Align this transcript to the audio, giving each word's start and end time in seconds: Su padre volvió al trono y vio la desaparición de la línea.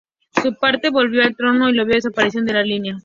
Su 0.41 0.55
padre 0.55 0.89
volvió 0.89 1.21
al 1.21 1.35
trono 1.35 1.69
y 1.69 1.73
vio 1.73 1.85
la 1.85 1.93
desaparición 1.93 2.43
de 2.47 2.53
la 2.53 2.63
línea. 2.63 2.97